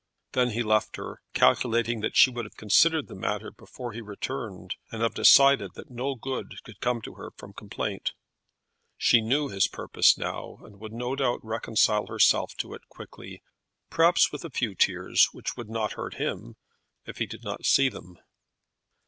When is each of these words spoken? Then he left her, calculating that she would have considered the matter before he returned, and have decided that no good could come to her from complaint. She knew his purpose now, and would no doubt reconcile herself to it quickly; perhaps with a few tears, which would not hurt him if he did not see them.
Then 0.31 0.49
he 0.49 0.63
left 0.63 0.95
her, 0.95 1.21
calculating 1.35 2.01
that 2.01 2.15
she 2.15 2.31
would 2.31 2.43
have 2.45 2.57
considered 2.57 3.07
the 3.07 3.13
matter 3.13 3.51
before 3.51 3.91
he 3.93 4.01
returned, 4.01 4.73
and 4.91 5.03
have 5.03 5.13
decided 5.13 5.75
that 5.75 5.91
no 5.91 6.15
good 6.15 6.55
could 6.63 6.79
come 6.79 7.03
to 7.03 7.13
her 7.13 7.29
from 7.37 7.53
complaint. 7.53 8.13
She 8.97 9.21
knew 9.21 9.49
his 9.49 9.67
purpose 9.67 10.17
now, 10.17 10.57
and 10.63 10.79
would 10.79 10.91
no 10.91 11.15
doubt 11.15 11.41
reconcile 11.45 12.07
herself 12.07 12.55
to 12.57 12.73
it 12.73 12.81
quickly; 12.89 13.43
perhaps 13.91 14.31
with 14.31 14.43
a 14.43 14.49
few 14.49 14.73
tears, 14.73 15.25
which 15.33 15.55
would 15.55 15.69
not 15.69 15.93
hurt 15.93 16.15
him 16.15 16.55
if 17.05 17.19
he 17.19 17.27
did 17.27 17.43
not 17.43 17.67
see 17.67 17.87
them. 17.87 18.17